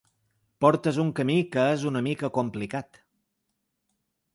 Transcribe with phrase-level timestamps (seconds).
[0.65, 3.03] Portes un camí que és una mica complicat.